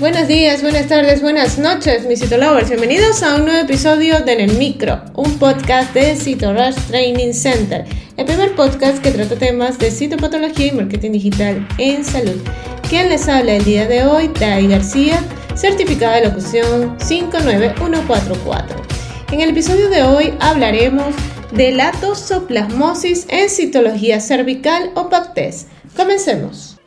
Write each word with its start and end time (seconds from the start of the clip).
Buenos 0.00 0.26
días, 0.26 0.60
buenas 0.60 0.88
tardes, 0.88 1.22
buenas 1.22 1.56
noches, 1.56 2.04
mis 2.06 2.18
Citolovers. 2.18 2.68
Bienvenidos 2.68 3.22
a 3.22 3.36
un 3.36 3.44
nuevo 3.44 3.60
episodio 3.60 4.18
de 4.22 4.32
En 4.32 4.40
el 4.40 4.58
Micro, 4.58 5.00
un 5.14 5.38
podcast 5.38 5.94
de 5.94 6.16
CitoRush 6.16 6.74
Training 6.88 7.32
Center, 7.32 7.84
el 8.16 8.26
primer 8.26 8.56
podcast 8.56 9.00
que 9.00 9.12
trata 9.12 9.36
temas 9.36 9.78
de 9.78 9.92
citopatología 9.92 10.66
y 10.66 10.72
marketing 10.72 11.12
digital 11.12 11.68
en 11.78 12.04
salud. 12.04 12.42
Quien 12.88 13.08
les 13.08 13.28
habla 13.28 13.54
el 13.54 13.64
día 13.64 13.86
de 13.86 14.04
hoy, 14.04 14.26
Tai 14.28 14.66
García, 14.66 15.22
certificada 15.54 16.16
de 16.16 16.26
locución 16.26 16.98
59144. 16.98 18.82
En 19.30 19.42
el 19.42 19.50
episodio 19.50 19.88
de 19.90 20.02
hoy 20.02 20.34
hablaremos 20.40 21.14
de 21.52 21.70
la 21.70 21.92
tosoplasmosis 21.92 23.26
en 23.28 23.48
citología 23.48 24.18
cervical 24.18 24.90
o 24.96 25.08
PACTES. 25.08 25.66
Comencemos. 25.96 26.73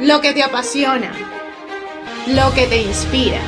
lo 0.00 0.20
que 0.20 0.32
te 0.32 0.42
apasiona, 0.42 1.12
lo 2.26 2.52
que 2.54 2.66
te 2.66 2.82
inspira. 2.82 3.38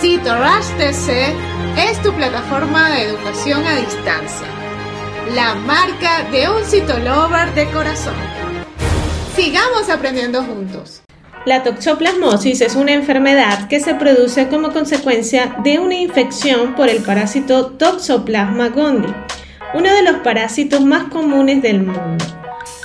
CitoRush 0.00 0.76
TC 0.76 1.34
es 1.78 2.02
tu 2.02 2.12
plataforma 2.12 2.90
de 2.90 3.04
educación 3.04 3.64
a 3.66 3.76
distancia, 3.76 4.46
la 5.34 5.54
marca 5.54 6.24
de 6.30 6.48
un 6.48 6.64
citolover 6.64 7.54
de 7.54 7.66
corazón. 7.70 8.14
Sigamos 9.34 9.88
aprendiendo 9.88 10.42
juntos. 10.42 11.00
La 11.46 11.62
toxoplasmosis 11.62 12.60
es 12.60 12.74
una 12.74 12.92
enfermedad 12.92 13.68
que 13.68 13.80
se 13.80 13.94
produce 13.94 14.48
como 14.48 14.72
consecuencia 14.72 15.56
de 15.62 15.78
una 15.78 15.94
infección 15.94 16.74
por 16.74 16.88
el 16.88 17.02
parásito 17.02 17.66
Toxoplasma 17.66 18.68
gondii, 18.68 19.14
uno 19.74 19.92
de 19.92 20.02
los 20.02 20.16
parásitos 20.20 20.82
más 20.82 21.04
comunes 21.04 21.60
del 21.62 21.82
mundo. 21.82 22.24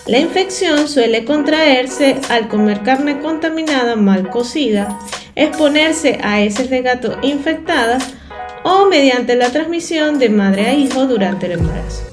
La 0.10 0.18
infección 0.18 0.88
suele 0.88 1.24
contraerse 1.24 2.16
al 2.30 2.48
comer 2.48 2.82
carne 2.82 3.20
contaminada 3.20 3.96
mal 3.96 4.28
cocida, 4.32 4.98
exponerse 5.36 6.18
a 6.24 6.42
heces 6.42 6.72
de 6.72 6.82
gato 6.82 7.20
infectadas 7.22 8.16
o 8.64 8.88
mediante 8.88 9.36
la 9.36 9.52
transmisión 9.52 10.18
de 10.18 10.30
madre 10.30 10.66
a 10.66 10.74
hijo 10.74 11.06
durante 11.06 11.46
el 11.46 11.60
embarazo. 11.60 12.10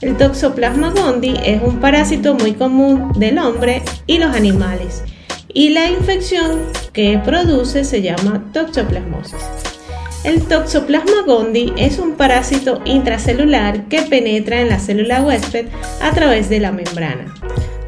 El 0.00 0.16
Toxoplasma 0.16 0.90
gondii 0.90 1.40
es 1.44 1.60
un 1.60 1.80
parásito 1.80 2.34
muy 2.34 2.52
común 2.52 3.10
del 3.16 3.38
hombre 3.40 3.82
y 4.06 4.18
los 4.18 4.32
animales 4.32 5.02
y 5.52 5.70
la 5.70 5.90
infección 5.90 6.60
que 6.92 7.18
produce 7.24 7.82
se 7.82 8.02
llama 8.02 8.52
toxoplasmosis. 8.52 9.75
El 10.26 10.42
Toxoplasma 10.42 11.22
gondii 11.24 11.72
es 11.76 12.00
un 12.00 12.16
parásito 12.16 12.80
intracelular 12.84 13.84
que 13.84 14.02
penetra 14.02 14.60
en 14.60 14.68
la 14.68 14.80
célula 14.80 15.22
huésped 15.22 15.66
a 16.02 16.10
través 16.10 16.48
de 16.48 16.58
la 16.58 16.72
membrana. 16.72 17.32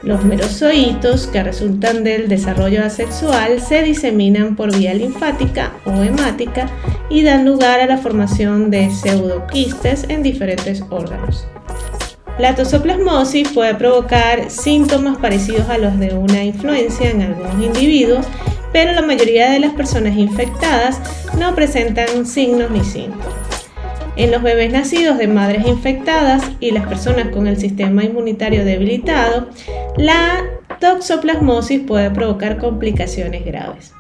Los 0.05 0.25
merozoitos 0.25 1.27
que 1.27 1.43
resultan 1.43 2.05
del 2.05 2.29
desarrollo 2.29 2.85
asexual 2.85 3.61
se 3.61 3.83
diseminan 3.83 4.55
por 4.55 4.73
vía 4.73 4.95
linfática 4.95 5.73
o 5.85 6.05
hemática 6.05 6.71
y 7.11 7.25
dan 7.25 7.45
lugar 7.45 7.81
a 7.81 7.87
la 7.87 7.99
formación 7.99 8.71
de 8.71 8.89
pseudoquistes 8.89 10.05
en 10.09 10.23
diferentes 10.23 10.85
órganos. 10.91 11.45
La 12.39 12.55
tosoplasmosis 12.55 13.49
puede 13.49 13.75
provocar 13.75 14.49
síntomas 14.49 15.19
parecidos 15.19 15.69
a 15.69 15.79
los 15.79 15.99
de 15.99 16.15
una 16.15 16.45
influencia 16.45 17.11
en 17.11 17.23
algunos 17.23 17.61
individuos 17.61 18.27
pero 18.73 18.93
la 18.93 19.03
mayoría 19.03 19.51
de 19.51 19.61
las 19.61 19.73
personas 19.73 20.17
infectadas 20.17 21.01
no 21.39 21.55
presentan 21.55 22.27
signos 22.27 22.71
ni 22.71 22.85
síntomas. 22.85 23.27
En 24.17 24.33
los 24.33 24.43
bebés 24.43 24.73
nacidos 24.73 25.17
de 25.17 25.29
madres 25.29 25.67
infectadas 25.67 26.43
y 26.59 26.73
las 26.73 26.87
personas 26.89 27.29
con 27.29 27.47
el 27.47 27.57
sistema 27.57 28.03
inmunitario 28.03 28.65
debilitado, 28.65 29.49
la 29.97 30.45
toxoplasmosis 30.81 31.83
puede 31.83 32.11
provocar 32.11 32.59
complicaciones 32.59 33.45
graves. 33.45 33.93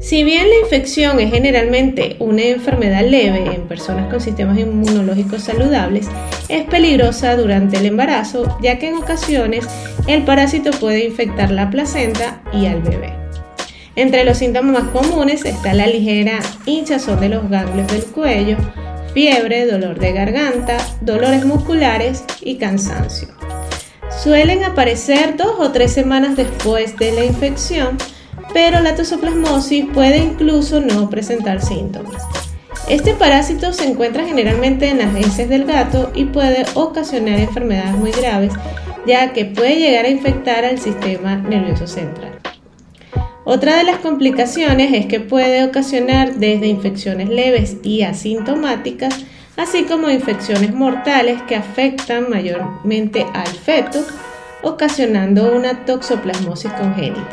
Si 0.00 0.24
bien 0.24 0.48
la 0.48 0.56
infección 0.62 1.20
es 1.20 1.30
generalmente 1.32 2.16
una 2.18 2.42
enfermedad 2.42 3.02
leve 3.06 3.54
en 3.54 3.62
personas 3.62 4.10
con 4.10 4.20
sistemas 4.20 4.58
inmunológicos 4.58 5.44
saludables, 5.44 6.08
es 6.48 6.64
peligrosa 6.64 7.36
durante 7.36 7.78
el 7.78 7.86
embarazo, 7.86 8.58
ya 8.60 8.78
que 8.78 8.88
en 8.88 8.96
ocasiones 8.96 9.66
el 10.06 10.24
parásito 10.24 10.72
puede 10.72 11.04
infectar 11.04 11.50
la 11.50 11.70
placenta 11.70 12.42
y 12.52 12.66
al 12.66 12.82
bebé. 12.82 13.19
Entre 14.00 14.24
los 14.24 14.38
síntomas 14.38 14.82
más 14.82 14.92
comunes 14.92 15.44
está 15.44 15.74
la 15.74 15.86
ligera 15.86 16.38
hinchazón 16.64 17.20
de 17.20 17.28
los 17.28 17.50
ganglios 17.50 17.86
del 17.88 18.02
cuello, 18.04 18.56
fiebre, 19.12 19.66
dolor 19.66 19.98
de 19.98 20.14
garganta, 20.14 20.78
dolores 21.02 21.44
musculares 21.44 22.24
y 22.40 22.56
cansancio. 22.56 23.28
Suelen 24.22 24.64
aparecer 24.64 25.36
dos 25.36 25.56
o 25.58 25.70
tres 25.70 25.92
semanas 25.92 26.34
después 26.34 26.96
de 26.96 27.12
la 27.12 27.26
infección, 27.26 27.98
pero 28.54 28.80
la 28.80 28.94
tosoplasmosis 28.94 29.84
puede 29.92 30.16
incluso 30.16 30.80
no 30.80 31.10
presentar 31.10 31.60
síntomas. 31.60 32.22
Este 32.88 33.12
parásito 33.12 33.74
se 33.74 33.86
encuentra 33.86 34.24
generalmente 34.24 34.88
en 34.88 34.96
las 34.96 35.14
heces 35.14 35.50
del 35.50 35.66
gato 35.66 36.10
y 36.14 36.24
puede 36.24 36.64
ocasionar 36.72 37.38
enfermedades 37.38 37.96
muy 37.96 38.12
graves, 38.12 38.54
ya 39.06 39.34
que 39.34 39.44
puede 39.44 39.76
llegar 39.76 40.06
a 40.06 40.08
infectar 40.08 40.64
al 40.64 40.80
sistema 40.80 41.36
nervioso 41.36 41.86
central. 41.86 42.40
Otra 43.52 43.78
de 43.78 43.82
las 43.82 43.98
complicaciones 43.98 44.92
es 44.92 45.06
que 45.06 45.18
puede 45.18 45.64
ocasionar 45.64 46.34
desde 46.34 46.68
infecciones 46.68 47.28
leves 47.28 47.78
y 47.82 48.02
asintomáticas, 48.02 49.12
así 49.56 49.82
como 49.86 50.08
infecciones 50.08 50.72
mortales 50.72 51.42
que 51.48 51.56
afectan 51.56 52.30
mayormente 52.30 53.26
al 53.34 53.48
feto, 53.48 54.04
ocasionando 54.62 55.52
una 55.52 55.84
toxoplasmosis 55.84 56.70
congénita. 56.74 57.28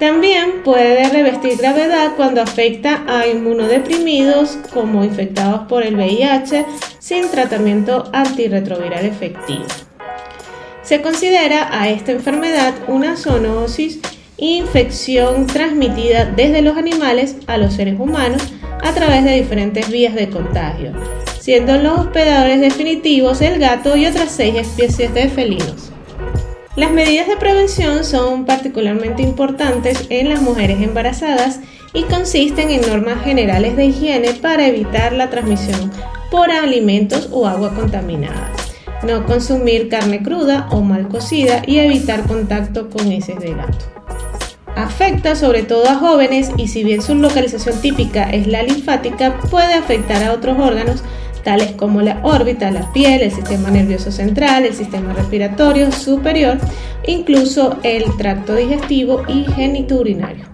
También 0.00 0.64
puede 0.64 1.08
revestir 1.08 1.58
gravedad 1.58 2.14
cuando 2.16 2.42
afecta 2.42 3.04
a 3.06 3.28
inmunodeprimidos 3.28 4.58
como 4.74 5.04
infectados 5.04 5.68
por 5.68 5.84
el 5.84 5.94
VIH 5.94 6.66
sin 6.98 7.30
tratamiento 7.30 8.10
antirretroviral 8.12 9.06
efectivo. 9.06 9.66
Se 10.82 11.00
considera 11.00 11.68
a 11.70 11.88
esta 11.88 12.10
enfermedad 12.10 12.74
una 12.88 13.16
zoonosis 13.16 14.00
infección 14.40 15.46
transmitida 15.46 16.24
desde 16.24 16.62
los 16.62 16.76
animales 16.76 17.36
a 17.46 17.58
los 17.58 17.74
seres 17.74 18.00
humanos 18.00 18.42
a 18.82 18.92
través 18.92 19.24
de 19.24 19.34
diferentes 19.34 19.90
vías 19.90 20.14
de 20.14 20.30
contagio, 20.30 20.92
siendo 21.38 21.76
los 21.76 21.98
hospedadores 21.98 22.60
definitivos 22.60 23.42
el 23.42 23.58
gato 23.58 23.96
y 23.96 24.06
otras 24.06 24.32
seis 24.32 24.54
especies 24.56 25.12
de 25.12 25.28
felinos. 25.28 25.92
Las 26.76 26.90
medidas 26.92 27.28
de 27.28 27.36
prevención 27.36 28.04
son 28.04 28.46
particularmente 28.46 29.22
importantes 29.22 30.06
en 30.08 30.30
las 30.30 30.40
mujeres 30.40 30.80
embarazadas 30.80 31.60
y 31.92 32.04
consisten 32.04 32.70
en 32.70 32.80
normas 32.82 33.22
generales 33.22 33.76
de 33.76 33.86
higiene 33.86 34.32
para 34.34 34.66
evitar 34.66 35.12
la 35.12 35.28
transmisión 35.28 35.90
por 36.30 36.50
alimentos 36.50 37.28
o 37.32 37.46
agua 37.46 37.74
contaminada. 37.74 38.52
No 39.02 39.26
consumir 39.26 39.88
carne 39.88 40.22
cruda 40.22 40.68
o 40.70 40.80
mal 40.80 41.08
cocida 41.08 41.62
y 41.66 41.78
evitar 41.78 42.22
contacto 42.22 42.88
con 42.88 43.10
heces 43.10 43.38
de 43.40 43.54
gato. 43.54 43.99
Afecta 44.76 45.34
sobre 45.34 45.62
todo 45.62 45.88
a 45.88 45.96
jóvenes 45.96 46.50
y 46.56 46.68
si 46.68 46.84
bien 46.84 47.02
su 47.02 47.14
localización 47.14 47.80
típica 47.80 48.30
es 48.30 48.46
la 48.46 48.62
linfática, 48.62 49.38
puede 49.50 49.74
afectar 49.74 50.22
a 50.22 50.32
otros 50.32 50.58
órganos 50.58 51.02
tales 51.42 51.72
como 51.72 52.02
la 52.02 52.20
órbita, 52.22 52.70
la 52.70 52.92
piel, 52.92 53.22
el 53.22 53.30
sistema 53.30 53.70
nervioso 53.70 54.12
central, 54.12 54.64
el 54.64 54.74
sistema 54.74 55.12
respiratorio 55.12 55.90
superior, 55.90 56.58
incluso 57.06 57.78
el 57.82 58.16
tracto 58.16 58.54
digestivo 58.54 59.22
y 59.26 59.44
genitourinario. 59.44 60.44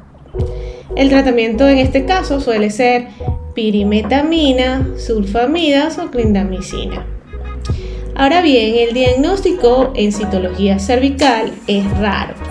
El 0.97 1.09
tratamiento 1.11 1.69
en 1.69 1.79
este 1.79 2.05
caso 2.05 2.41
suele 2.41 2.71
ser 2.71 3.09
pirimetamina, 3.55 4.87
sulfamidas 4.97 5.99
o 5.99 6.11
clindamicina. 6.11 7.05
Ahora 8.15 8.41
bien, 8.41 8.77
el 8.77 8.95
diagnóstico 8.95 9.93
en 9.95 10.13
citología 10.13 10.79
cervical 10.79 11.53
es 11.67 11.91
raro 11.99 12.46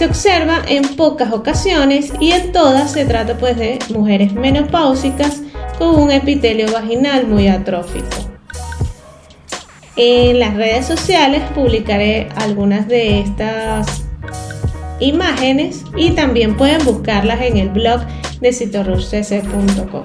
se 0.00 0.06
observa 0.06 0.62
en 0.66 0.96
pocas 0.96 1.30
ocasiones 1.30 2.10
y 2.20 2.32
en 2.32 2.52
todas 2.52 2.92
se 2.92 3.04
trata 3.04 3.36
pues 3.36 3.58
de 3.58 3.78
mujeres 3.90 4.32
menopáusicas 4.32 5.42
con 5.76 5.94
un 5.94 6.10
epitelio 6.10 6.72
vaginal 6.72 7.26
muy 7.26 7.48
atrófico. 7.48 8.08
En 9.96 10.38
las 10.38 10.54
redes 10.54 10.86
sociales 10.86 11.42
publicaré 11.54 12.30
algunas 12.36 12.88
de 12.88 13.20
estas 13.20 14.02
imágenes 15.00 15.84
y 15.94 16.12
también 16.12 16.56
pueden 16.56 16.82
buscarlas 16.86 17.42
en 17.42 17.58
el 17.58 17.68
blog 17.68 18.00
de 18.40 18.54
citorushtc.com. 18.54 20.04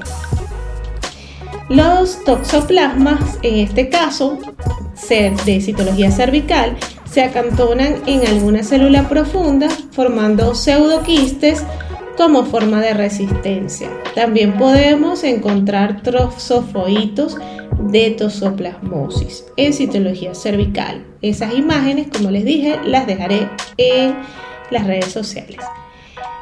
Los 1.69 2.21
toxoplasmas, 2.25 3.39
en 3.43 3.59
este 3.59 3.87
caso, 3.87 4.39
de 5.45 5.61
citología 5.61 6.11
cervical, 6.11 6.75
se 7.15 7.23
acantonan 7.23 8.01
en 8.07 8.27
alguna 8.27 8.61
célula 8.61 9.07
profunda 9.07 9.69
formando 9.91 10.53
pseudoquistes 10.53 11.63
como 12.17 12.43
forma 12.43 12.81
de 12.81 12.93
resistencia. 12.93 13.89
También 14.15 14.57
podemos 14.57 15.23
encontrar 15.23 16.01
trozofoitos 16.03 17.37
de 17.79 18.11
tosoplasmosis 18.11 19.45
en 19.55 19.71
citología 19.71 20.35
cervical. 20.35 21.05
Esas 21.21 21.53
imágenes, 21.53 22.07
como 22.11 22.31
les 22.31 22.43
dije, 22.43 22.81
las 22.83 23.07
dejaré 23.07 23.47
en 23.77 24.17
las 24.69 24.85
redes 24.85 25.13
sociales. 25.13 25.59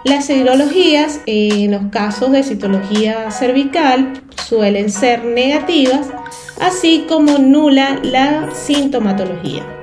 Las 0.06 0.26
serologías 0.26 1.22
en 1.28 1.70
los 1.70 1.84
casos 1.92 2.32
de 2.32 2.42
citología 2.42 3.30
cervical 3.30 4.24
suelen 4.44 4.90
ser 4.90 5.24
negativas, 5.24 6.08
así 6.60 7.06
como 7.08 7.38
nula 7.38 8.00
la 8.02 8.50
sintomatología. 8.56 9.83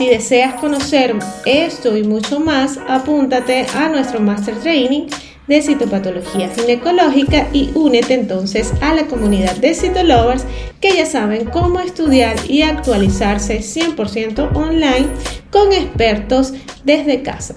Si 0.00 0.08
deseas 0.08 0.54
conocer 0.54 1.14
esto 1.44 1.94
y 1.94 2.04
mucho 2.04 2.40
más, 2.40 2.78
apúntate 2.88 3.66
a 3.74 3.90
nuestro 3.90 4.18
Master 4.18 4.54
Training 4.54 5.08
de 5.46 5.60
Citopatología 5.60 6.48
Ginecológica 6.48 7.48
y 7.52 7.70
únete 7.74 8.14
entonces 8.14 8.72
a 8.80 8.94
la 8.94 9.06
comunidad 9.08 9.56
de 9.56 9.74
Citolovers 9.74 10.46
que 10.80 10.94
ya 10.94 11.04
saben 11.04 11.44
cómo 11.44 11.80
estudiar 11.80 12.34
y 12.48 12.62
actualizarse 12.62 13.58
100% 13.58 14.56
online 14.56 15.08
con 15.50 15.70
expertos 15.70 16.54
desde 16.82 17.22
casa. 17.22 17.56